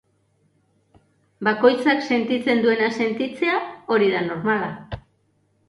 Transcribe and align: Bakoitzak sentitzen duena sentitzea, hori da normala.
Bakoitzak 1.47 2.01
sentitzen 2.15 2.63
duena 2.65 2.89
sentitzea, 3.03 3.61
hori 3.97 4.11
da 4.17 4.27
normala. 4.33 4.75